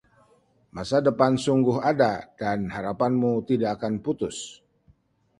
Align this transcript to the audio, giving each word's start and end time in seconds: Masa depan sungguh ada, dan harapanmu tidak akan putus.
Masa 0.75 0.97
depan 1.07 1.33
sungguh 1.45 1.77
ada, 1.91 2.13
dan 2.39 2.59
harapanmu 2.75 3.33
tidak 3.49 3.69
akan 3.77 3.93
putus. 4.05 4.37